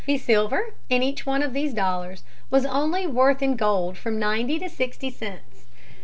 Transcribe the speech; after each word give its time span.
The 0.07 0.17
silver 0.17 0.73
in 0.89 1.03
each 1.03 1.27
one 1.27 1.43
of 1.43 1.53
these 1.53 1.75
dollars 1.75 2.23
was 2.49 2.65
only 2.65 3.05
worth 3.05 3.43
in 3.43 3.55
gold 3.55 3.99
from 3.99 4.17
ninety 4.17 4.57
to 4.57 4.67
sixty 4.67 5.11
cents. 5.11 5.65